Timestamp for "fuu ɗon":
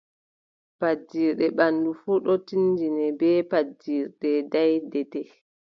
2.01-2.39